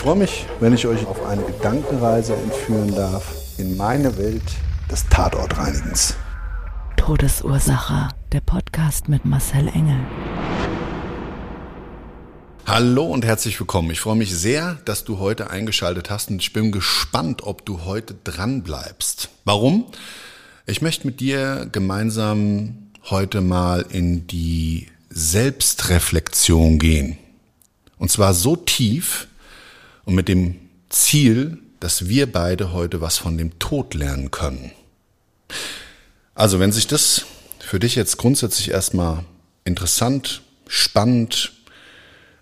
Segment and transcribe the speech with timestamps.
[0.00, 4.42] Ich freue mich, wenn ich euch auf eine Gedankenreise entführen darf in meine Welt
[4.90, 6.14] des Tatortreinigens.
[6.96, 8.08] Todesursache.
[8.32, 10.00] Der Podcast mit Marcel Engel.
[12.66, 13.90] Hallo und herzlich willkommen.
[13.90, 17.84] Ich freue mich sehr, dass du heute eingeschaltet hast und ich bin gespannt, ob du
[17.84, 19.28] heute dran bleibst.
[19.44, 19.84] Warum?
[20.64, 27.18] Ich möchte mit dir gemeinsam heute mal in die Selbstreflexion gehen.
[27.98, 29.26] Und zwar so tief
[30.10, 30.56] und mit dem
[30.88, 34.72] Ziel, dass wir beide heute was von dem Tod lernen können.
[36.34, 37.26] Also, wenn sich das
[37.60, 39.24] für dich jetzt grundsätzlich erstmal
[39.64, 41.52] interessant, spannend,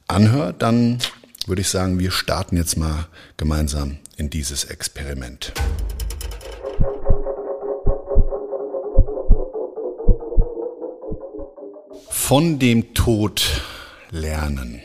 [0.07, 0.99] anhört, dann
[1.47, 5.53] würde ich sagen, wir starten jetzt mal gemeinsam in dieses Experiment.
[12.09, 13.61] Von dem Tod
[14.11, 14.81] lernen.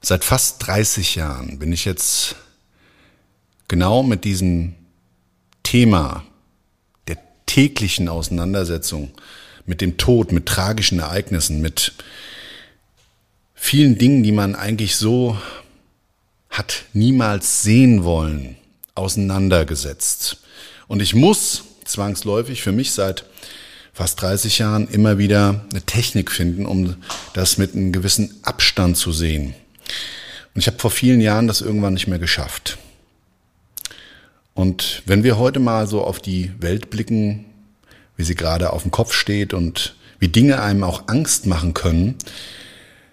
[0.00, 2.36] Seit fast 30 Jahren bin ich jetzt
[3.66, 4.74] genau mit diesem
[5.62, 6.24] Thema
[7.08, 9.10] der täglichen Auseinandersetzung
[9.66, 11.92] mit dem Tod, mit tragischen Ereignissen, mit
[13.54, 15.36] vielen Dingen, die man eigentlich so
[16.48, 18.56] hat niemals sehen wollen,
[18.94, 20.38] auseinandergesetzt.
[20.86, 23.24] Und ich muss zwangsläufig für mich seit
[23.92, 26.96] fast 30 Jahren immer wieder eine Technik finden, um
[27.34, 29.54] das mit einem gewissen Abstand zu sehen.
[30.54, 32.78] Und ich habe vor vielen Jahren das irgendwann nicht mehr geschafft.
[34.54, 37.44] Und wenn wir heute mal so auf die Welt blicken,
[38.16, 42.16] wie sie gerade auf dem Kopf steht und wie Dinge einem auch Angst machen können,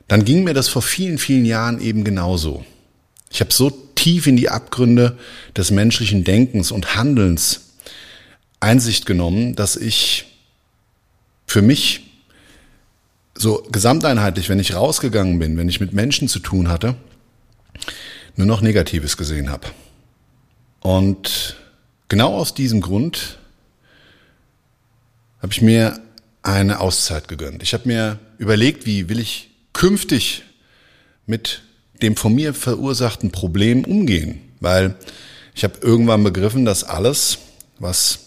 [0.07, 2.65] dann ging mir das vor vielen, vielen Jahren eben genauso.
[3.29, 5.17] Ich habe so tief in die Abgründe
[5.55, 7.61] des menschlichen Denkens und Handelns
[8.59, 10.25] Einsicht genommen, dass ich
[11.45, 12.04] für mich
[13.37, 16.95] so gesamteinheitlich, wenn ich rausgegangen bin, wenn ich mit Menschen zu tun hatte,
[18.35, 19.67] nur noch Negatives gesehen habe.
[20.79, 21.57] Und
[22.07, 23.37] genau aus diesem Grund
[25.41, 25.99] habe ich mir
[26.43, 27.63] eine Auszeit gegönnt.
[27.63, 30.43] Ich habe mir überlegt, wie will ich künftig
[31.25, 31.63] mit
[32.01, 34.95] dem von mir verursachten Problem umgehen, weil
[35.53, 37.39] ich habe irgendwann begriffen, dass alles,
[37.79, 38.24] was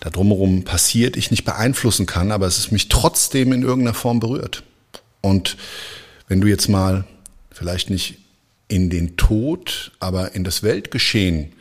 [0.00, 4.20] da drumherum passiert, ich nicht beeinflussen kann, aber es ist mich trotzdem in irgendeiner Form
[4.20, 4.62] berührt.
[5.20, 5.56] Und
[6.28, 7.04] wenn du jetzt mal
[7.50, 8.18] vielleicht nicht
[8.68, 11.52] in den Tod, aber in das Weltgeschehen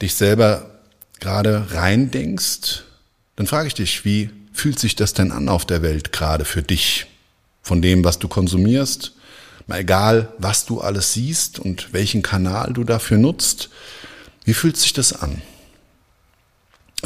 [0.00, 0.70] dich selber
[1.18, 2.84] gerade reindenkst,
[3.36, 6.62] dann frage ich dich, wie fühlt sich das denn an auf der Welt gerade für
[6.62, 7.06] dich?
[7.66, 9.10] von dem, was du konsumierst,
[9.66, 13.70] mal egal, was du alles siehst und welchen Kanal du dafür nutzt.
[14.44, 15.42] Wie fühlt sich das an?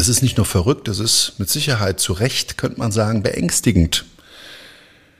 [0.00, 4.06] Es ist nicht nur verrückt, es ist mit Sicherheit zu Recht, könnte man sagen, beängstigend.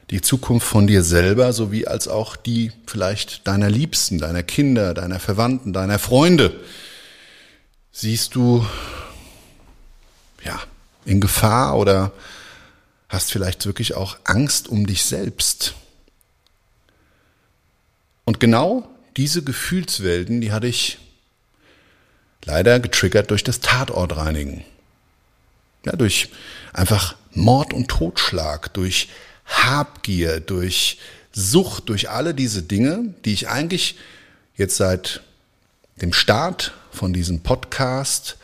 [0.09, 5.21] Die Zukunft von dir selber sowie als auch die vielleicht deiner Liebsten, deiner Kinder, deiner
[5.21, 6.59] Verwandten, deiner Freunde.
[7.93, 8.65] Siehst du,
[10.47, 10.59] ja,
[11.05, 12.13] in Gefahr oder
[13.11, 15.75] hast vielleicht wirklich auch Angst um dich selbst.
[18.25, 18.89] Und genau
[19.19, 20.97] diese Gefühlswelten, die hatte ich
[22.47, 24.65] leider getriggert durch das Tatortreinigen.
[25.84, 26.28] Ja, durch
[26.72, 29.09] einfach Mord und Totschlag, durch
[29.47, 30.98] Habgier, durch
[31.32, 33.97] Sucht, durch alle diese Dinge, die ich eigentlich
[34.56, 35.22] jetzt seit
[36.00, 38.36] dem Start von diesem Podcast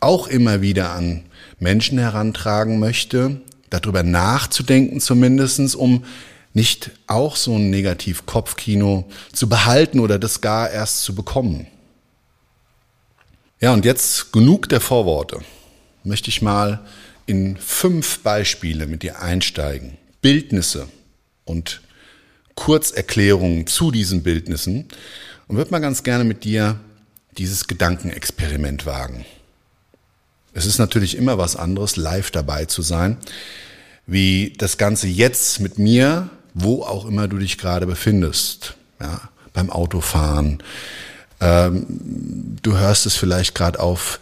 [0.00, 1.24] auch immer wieder an
[1.58, 6.04] Menschen herantragen möchte, darüber nachzudenken zumindestens, um
[6.52, 11.66] nicht auch so ein Negativ-Kopfkino zu behalten oder das gar erst zu bekommen.
[13.60, 15.40] Ja, und jetzt genug der Vorworte.
[16.04, 16.80] Möchte ich mal
[17.26, 19.96] in fünf Beispiele mit dir einsteigen.
[20.22, 20.88] Bildnisse
[21.44, 21.80] und
[22.54, 24.86] Kurzerklärungen zu diesen Bildnissen
[25.48, 26.78] und würde mal ganz gerne mit dir
[27.38, 29.24] dieses Gedankenexperiment wagen.
[30.52, 33.16] Es ist natürlich immer was anderes, live dabei zu sein,
[34.06, 38.74] wie das Ganze jetzt mit mir, wo auch immer du dich gerade befindest.
[39.00, 39.20] Ja,
[39.52, 40.62] beim Autofahren.
[41.40, 41.86] Ähm,
[42.62, 44.20] du hörst es vielleicht gerade auf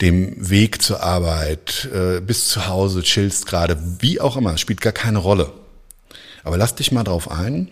[0.00, 4.92] dem Weg zur Arbeit, äh, bis zu Hause, chillst gerade, wie auch immer, spielt gar
[4.92, 5.52] keine Rolle.
[6.42, 7.68] Aber lass dich mal drauf ein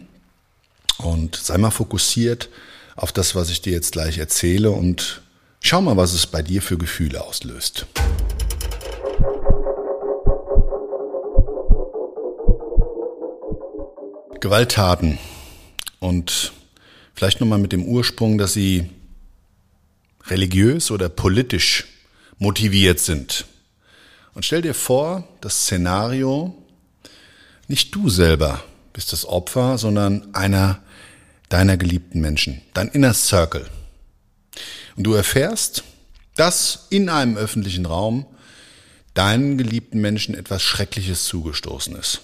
[0.99, 2.51] und sei mal fokussiert
[2.97, 5.23] auf das, was ich dir jetzt gleich erzähle und
[5.61, 7.87] schau mal, was es bei dir für Gefühle auslöst.
[14.41, 15.19] Gewalttaten
[15.99, 16.53] und
[17.15, 18.89] vielleicht nochmal mit dem Ursprung, dass sie
[20.27, 21.87] religiös oder politisch
[22.39, 23.45] motiviert sind.
[24.35, 26.55] Und stell dir vor, das Szenario,
[27.67, 28.63] nicht du selber
[28.93, 30.83] bist das Opfer, sondern einer
[31.49, 33.67] deiner geliebten Menschen, dein Inner Circle.
[34.97, 35.85] Und du erfährst,
[36.35, 38.27] dass in einem öffentlichen Raum
[39.15, 42.21] deinen geliebten Menschen etwas Schreckliches zugestoßen ist.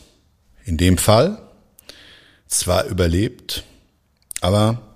[0.64, 1.42] In dem Fall
[2.46, 3.64] zwar überlebt,
[4.40, 4.93] aber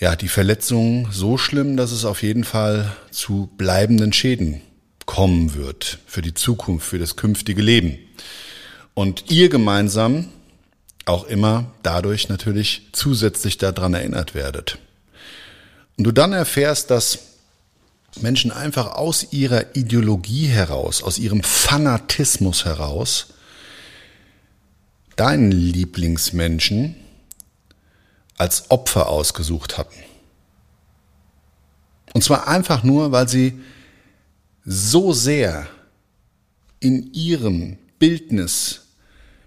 [0.00, 4.62] ja, die Verletzung so schlimm, dass es auf jeden Fall zu bleibenden Schäden
[5.04, 7.98] kommen wird für die Zukunft, für das künftige Leben.
[8.94, 10.28] Und ihr gemeinsam
[11.04, 14.78] auch immer dadurch natürlich zusätzlich daran erinnert werdet.
[15.98, 17.18] Und du dann erfährst, dass
[18.20, 23.34] Menschen einfach aus ihrer Ideologie heraus, aus ihrem Fanatismus heraus,
[25.16, 26.96] deinen Lieblingsmenschen
[28.40, 29.98] als Opfer ausgesucht hatten.
[32.14, 33.60] Und zwar einfach nur, weil sie
[34.64, 35.66] so sehr
[36.80, 38.86] in ihrem Bildnis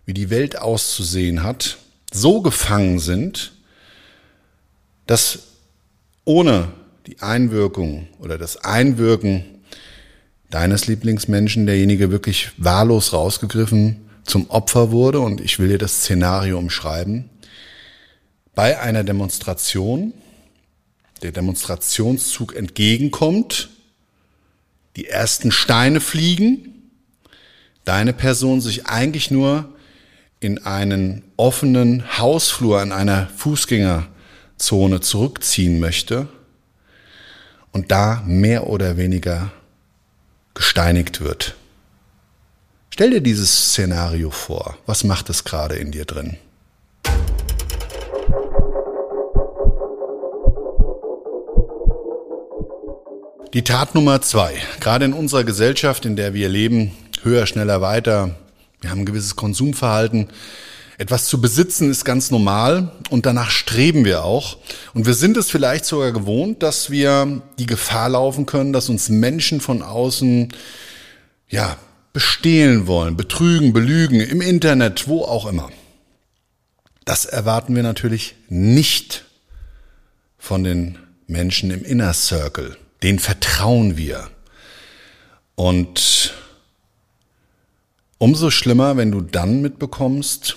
[0.05, 1.77] wie die Welt auszusehen hat,
[2.11, 3.53] so gefangen sind,
[5.07, 5.39] dass
[6.23, 6.71] ohne
[7.07, 9.43] die Einwirkung oder das Einwirken
[10.51, 16.59] deines Lieblingsmenschen derjenige wirklich wahllos rausgegriffen zum Opfer wurde und ich will dir das Szenario
[16.59, 17.31] umschreiben.
[18.55, 20.13] Bei einer Demonstration,
[21.21, 23.69] der Demonstrationszug entgegenkommt,
[24.95, 26.91] die ersten Steine fliegen,
[27.83, 29.73] deine Person sich eigentlich nur
[30.39, 36.27] in einen offenen Hausflur an einer Fußgängerzone zurückziehen möchte
[37.71, 39.51] und da mehr oder weniger
[40.53, 41.55] gesteinigt wird.
[42.91, 44.77] Stell dir dieses Szenario vor.
[44.85, 46.37] Was macht es gerade in dir drin?
[53.53, 54.55] Die Tat Nummer zwei.
[54.79, 58.35] Gerade in unserer Gesellschaft, in der wir leben, höher, schneller, weiter,
[58.81, 60.29] wir haben ein gewisses Konsumverhalten.
[60.97, 64.57] Etwas zu besitzen ist ganz normal und danach streben wir auch.
[64.95, 69.09] Und wir sind es vielleicht sogar gewohnt, dass wir die Gefahr laufen können, dass uns
[69.09, 70.51] Menschen von außen,
[71.47, 71.77] ja,
[72.11, 75.69] bestehlen wollen, betrügen, belügen, im Internet, wo auch immer.
[77.05, 79.25] Das erwarten wir natürlich nicht
[80.37, 80.97] von den
[81.27, 82.77] Menschen im Inner Circle.
[83.01, 84.29] Den vertrauen wir.
[85.55, 86.33] Und
[88.23, 90.55] Umso schlimmer, wenn du dann mitbekommst,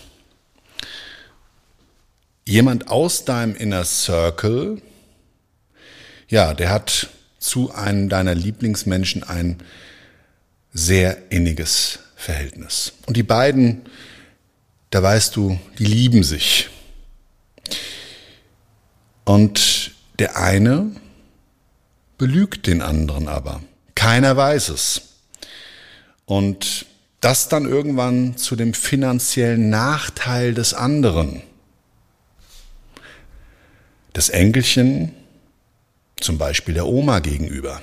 [2.44, 4.80] jemand aus deinem Inner Circle,
[6.28, 7.08] ja, der hat
[7.40, 9.58] zu einem deiner Lieblingsmenschen ein
[10.72, 12.92] sehr inniges Verhältnis.
[13.06, 13.82] Und die beiden,
[14.96, 16.70] da weißt du, die lieben sich.
[19.26, 20.90] Und der eine
[22.16, 23.60] belügt den anderen aber.
[23.94, 25.02] Keiner weiß es.
[26.24, 26.86] Und
[27.20, 31.42] das dann irgendwann zu dem finanziellen Nachteil des anderen.
[34.14, 35.12] Das Enkelchen
[36.18, 37.82] zum Beispiel der Oma gegenüber.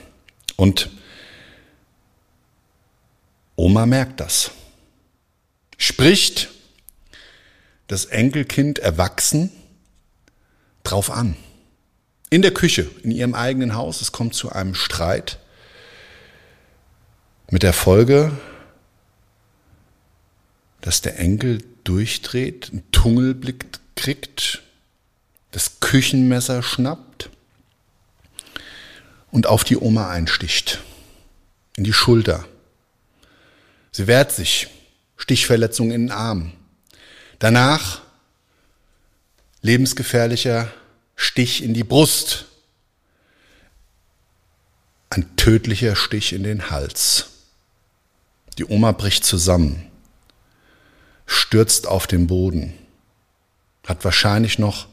[0.55, 0.89] Und
[3.55, 4.49] Oma merkt das.
[5.77, 6.49] Spricht
[7.87, 9.51] das Enkelkind erwachsen
[10.83, 11.35] drauf an.
[12.29, 15.39] In der Küche, in ihrem eigenen Haus, es kommt zu einem Streit
[17.51, 18.31] mit der Folge,
[20.81, 24.63] dass der Enkel durchdreht, einen Tungelblick kriegt,
[25.51, 27.29] das Küchenmesser schnappt
[29.31, 30.79] und auf die Oma einsticht,
[31.77, 32.45] in die Schulter.
[33.91, 34.67] Sie wehrt sich,
[35.17, 36.53] Stichverletzung in den Arm.
[37.43, 37.99] Danach
[39.61, 40.71] lebensgefährlicher
[41.17, 42.45] Stich in die Brust,
[45.09, 47.31] ein tödlicher Stich in den Hals.
[48.57, 49.91] Die Oma bricht zusammen
[51.25, 52.75] stürzt auf den Boden.
[53.85, 54.87] hat wahrscheinlich noch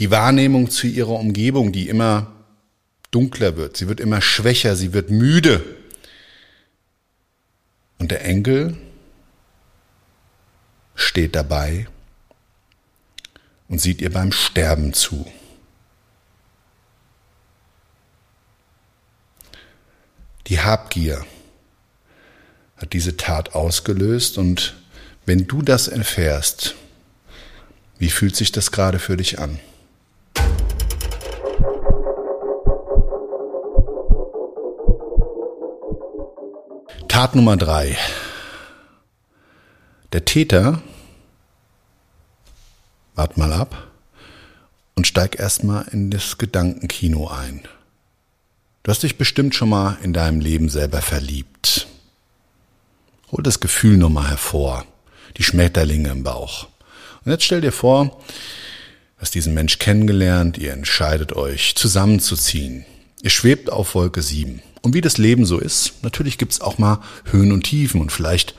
[0.00, 2.32] die Wahrnehmung zu ihrer Umgebung, die immer
[3.12, 5.64] dunkler wird, sie wird immer schwächer, sie wird müde.
[8.00, 8.76] Und der Enkel
[11.02, 11.86] steht dabei
[13.68, 15.30] und sieht ihr beim Sterben zu.
[20.48, 21.24] Die Habgier
[22.76, 24.74] hat diese Tat ausgelöst und
[25.24, 26.74] wenn du das erfährst,
[27.98, 29.60] wie fühlt sich das gerade für dich an?
[37.08, 37.96] Tat Nummer drei.
[40.12, 40.82] Der Täter,
[43.14, 43.90] wart mal ab
[44.94, 47.62] und steig erstmal in das Gedankenkino ein.
[48.82, 51.86] Du hast dich bestimmt schon mal in deinem Leben selber verliebt.
[53.30, 54.84] Hol das Gefühl nochmal hervor,
[55.36, 56.68] die Schmetterlinge im Bauch.
[57.24, 62.84] Und jetzt stell dir vor, du hast diesen Mensch kennengelernt, ihr entscheidet euch zusammenzuziehen.
[63.22, 64.60] Ihr schwebt auf Wolke 7.
[64.82, 67.00] Und wie das Leben so ist, natürlich gibt's auch mal
[67.30, 68.56] Höhen und Tiefen und vielleicht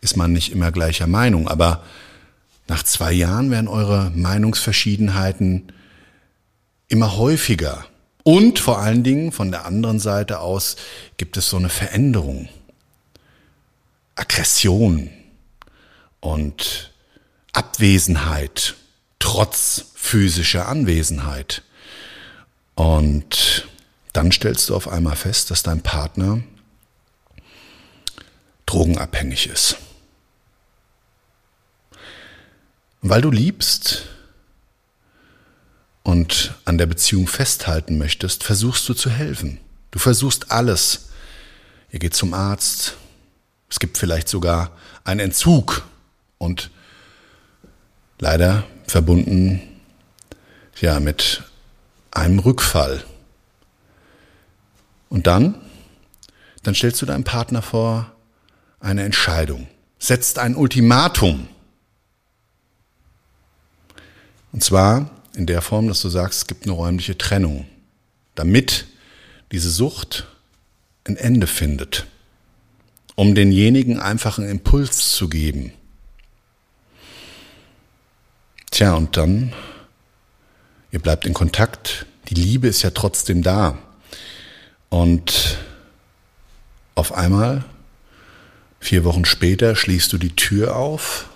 [0.00, 1.84] ist man nicht immer gleicher Meinung, aber
[2.70, 5.72] nach zwei Jahren werden eure Meinungsverschiedenheiten
[6.86, 7.84] immer häufiger.
[8.22, 10.76] Und vor allen Dingen von der anderen Seite aus
[11.16, 12.48] gibt es so eine Veränderung.
[14.14, 15.10] Aggression
[16.20, 16.92] und
[17.52, 18.76] Abwesenheit
[19.18, 21.64] trotz physischer Anwesenheit.
[22.76, 23.66] Und
[24.12, 26.40] dann stellst du auf einmal fest, dass dein Partner
[28.66, 29.76] drogenabhängig ist.
[33.02, 34.06] Weil du liebst
[36.02, 39.58] und an der Beziehung festhalten möchtest, versuchst du zu helfen.
[39.90, 41.08] Du versuchst alles.
[41.90, 42.94] Ihr geht zum Arzt.
[43.68, 44.72] Es gibt vielleicht sogar
[45.04, 45.86] einen Entzug
[46.38, 46.70] und
[48.18, 49.60] leider verbunden
[50.80, 51.42] ja mit
[52.10, 53.04] einem Rückfall.
[55.08, 55.54] Und dann,
[56.62, 58.12] dann stellst du deinem Partner vor
[58.80, 61.48] eine Entscheidung, setzt ein Ultimatum.
[64.52, 67.66] Und zwar in der Form, dass du sagst, es gibt eine räumliche Trennung,
[68.34, 68.86] damit
[69.52, 70.26] diese Sucht
[71.04, 72.06] ein Ende findet,
[73.14, 75.72] um denjenigen einfach einen Impuls zu geben.
[78.70, 79.52] Tja, und dann,
[80.90, 83.78] ihr bleibt in Kontakt, die Liebe ist ja trotzdem da.
[84.88, 85.58] Und
[86.94, 87.64] auf einmal,
[88.78, 91.28] vier Wochen später, schließt du die Tür auf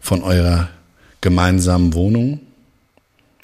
[0.00, 0.68] von eurer
[1.20, 2.40] gemeinsamen Wohnung,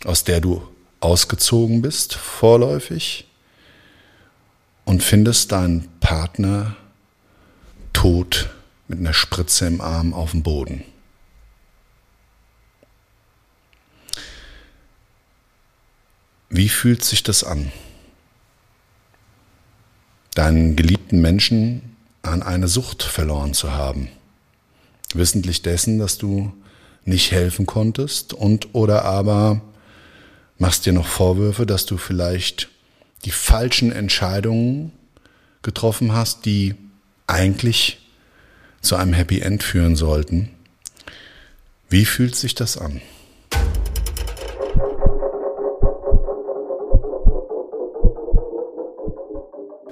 [0.05, 0.67] aus der du
[1.01, 3.27] ausgezogen bist, vorläufig,
[4.85, 6.77] und findest deinen Partner
[7.93, 8.51] tot
[8.89, 10.85] mit einer Spritze im Arm auf dem Boden.
[16.49, 17.73] Wie fühlt sich das an?
[20.37, 24.09] deinen geliebten Menschen an eine Sucht verloren zu haben.
[25.15, 26.53] Wissentlich dessen, dass du
[27.07, 29.61] nicht helfen konntest und oder aber
[30.59, 32.69] machst dir noch Vorwürfe, dass du vielleicht
[33.25, 34.93] die falschen Entscheidungen
[35.63, 36.75] getroffen hast, die
[37.27, 37.99] eigentlich
[38.81, 40.51] zu einem Happy End führen sollten.
[41.89, 43.01] Wie fühlt sich das an?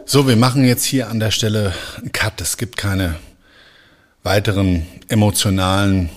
[0.06, 2.40] So, wir machen jetzt hier an der Stelle einen Cut.
[2.40, 3.16] Es gibt keine
[4.22, 6.10] weiteren emotionalen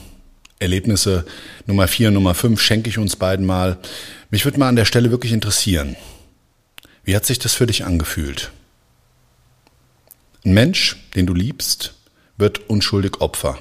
[0.60, 1.26] Erlebnisse.
[1.66, 3.78] Nummer vier, Nummer fünf schenke ich uns beiden mal.
[4.30, 5.96] Mich würde mal an der Stelle wirklich interessieren.
[7.04, 8.52] Wie hat sich das für dich angefühlt?
[10.44, 11.94] Ein Mensch, den du liebst,
[12.38, 13.58] wird unschuldig Opfer.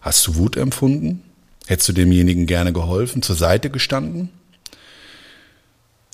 [0.00, 1.22] Hast du Wut empfunden?
[1.66, 4.30] Hättest du demjenigen gerne geholfen, zur Seite gestanden?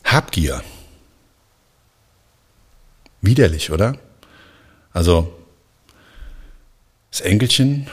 [0.04, 0.62] Habgier
[3.20, 3.98] Widerlich, oder?
[4.92, 5.34] Also,
[7.10, 7.88] das Enkelchen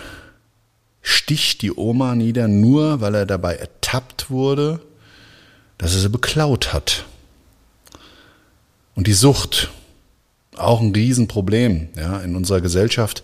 [1.06, 4.82] sticht die Oma nieder, nur weil er dabei ertappt wurde,
[5.78, 7.06] dass er sie beklaut hat.
[8.96, 9.70] Und die Sucht,
[10.58, 13.24] auch ein Riesenproblem ja, in unserer Gesellschaft,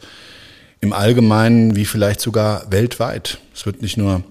[0.79, 3.39] im Allgemeinen wie vielleicht sogar weltweit.
[3.55, 4.23] Es wird nicht nur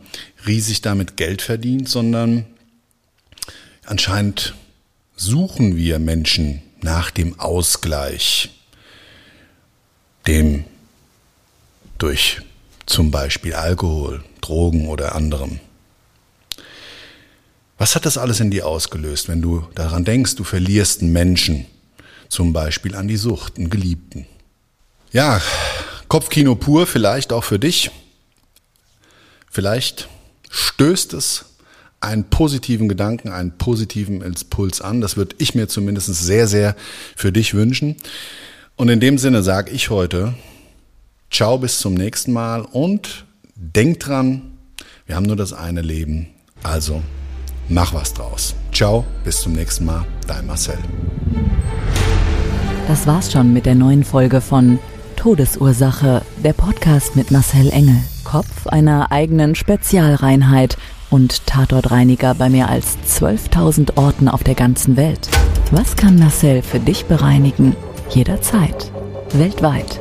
[0.47, 2.45] riesig damit Geld verdient, sondern
[3.85, 4.55] anscheinend
[5.17, 8.51] suchen wir Menschen nach dem Ausgleich,
[10.29, 10.65] dem
[11.99, 12.43] durch
[12.91, 15.61] zum Beispiel Alkohol, Drogen oder anderem.
[17.79, 21.67] Was hat das alles in dir ausgelöst, wenn du daran denkst, du verlierst einen Menschen,
[22.29, 24.27] zum Beispiel an die Sucht, einen Geliebten?
[25.13, 25.41] Ja,
[26.09, 27.91] Kopfkino pur, vielleicht auch für dich.
[29.51, 30.09] Vielleicht
[30.51, 31.47] stößt es
[32.01, 35.01] einen positiven Gedanken, einen positiven Impuls an.
[35.01, 36.77] Das würde ich mir zumindest sehr, sehr
[37.17, 37.97] für dich wünschen.
[38.77, 40.35] Und in dem Sinne sage ich heute,
[41.31, 44.53] ciao, bis zum nächsten Mal und denk dran,
[45.07, 46.29] wir haben nur das eine Leben.
[46.63, 47.03] Also
[47.69, 48.55] mach was draus.
[48.73, 50.79] Ciao, bis zum nächsten Mal, dein Marcel.
[52.89, 54.79] Das war's schon mit der neuen Folge von
[55.17, 60.77] Todesursache, der Podcast mit Marcel Engel, Kopf einer eigenen Spezialreinheit
[61.11, 65.29] und Tatortreiniger bei mehr als 12.000 Orten auf der ganzen Welt.
[65.71, 67.77] Was kann Marcel für dich bereinigen?
[68.11, 68.91] Jederzeit.
[69.33, 70.01] Weltweit.